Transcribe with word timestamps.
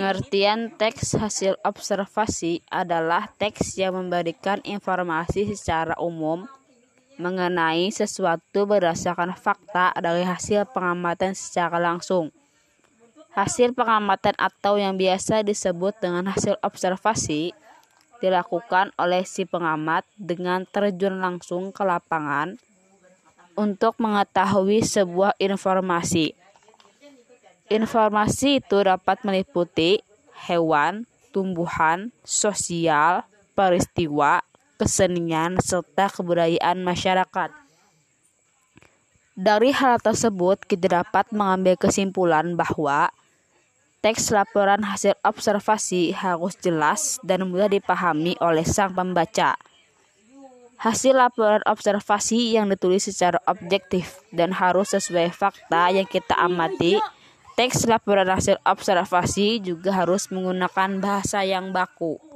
Pengertian 0.00 0.72
teks 0.80 1.12
hasil 1.12 1.60
observasi 1.60 2.64
adalah 2.72 3.28
teks 3.36 3.76
yang 3.76 4.00
memberikan 4.00 4.56
informasi 4.64 5.52
secara 5.52 5.92
umum 6.00 6.48
mengenai 7.20 7.92
sesuatu 7.92 8.64
berdasarkan 8.64 9.36
fakta 9.36 9.92
dari 10.00 10.24
hasil 10.24 10.64
pengamatan 10.72 11.36
secara 11.36 11.76
langsung. 11.76 12.32
Hasil 13.36 13.76
pengamatan 13.76 14.32
atau 14.40 14.80
yang 14.80 14.96
biasa 14.96 15.44
disebut 15.44 15.92
dengan 16.00 16.32
hasil 16.32 16.56
observasi 16.64 17.52
dilakukan 18.24 18.96
oleh 18.96 19.28
si 19.28 19.44
pengamat 19.44 20.08
dengan 20.16 20.64
terjun 20.64 21.20
langsung 21.20 21.76
ke 21.76 21.84
lapangan 21.84 22.56
untuk 23.52 24.00
mengetahui 24.00 24.80
sebuah 24.80 25.36
informasi. 25.36 26.32
Informasi 27.70 28.58
itu 28.58 28.82
dapat 28.82 29.22
meliputi 29.22 30.02
hewan, 30.50 31.06
tumbuhan, 31.30 32.10
sosial, 32.26 33.22
peristiwa, 33.54 34.42
kesenian, 34.74 35.54
serta 35.62 36.10
kebudayaan 36.10 36.82
masyarakat. 36.82 37.54
Dari 39.38 39.70
hal 39.70 40.02
tersebut, 40.02 40.66
kita 40.66 40.98
dapat 40.98 41.30
mengambil 41.30 41.78
kesimpulan 41.78 42.58
bahwa 42.58 43.14
teks 44.02 44.34
laporan 44.34 44.82
hasil 44.82 45.14
observasi 45.22 46.10
harus 46.10 46.58
jelas 46.58 47.22
dan 47.22 47.46
mudah 47.46 47.70
dipahami 47.70 48.34
oleh 48.42 48.66
sang 48.66 48.98
pembaca. 48.98 49.54
Hasil 50.82 51.14
laporan 51.14 51.62
observasi 51.70 52.58
yang 52.58 52.66
ditulis 52.66 53.06
secara 53.06 53.38
objektif 53.46 54.18
dan 54.34 54.50
harus 54.50 54.90
sesuai 54.90 55.30
fakta 55.30 55.94
yang 55.94 56.08
kita 56.10 56.34
amati 56.34 56.98
Teks 57.60 57.84
laporan 57.84 58.24
hasil 58.24 58.56
observasi 58.64 59.60
juga 59.60 59.92
harus 59.92 60.32
menggunakan 60.32 60.96
bahasa 60.96 61.44
yang 61.44 61.76
baku. 61.76 62.16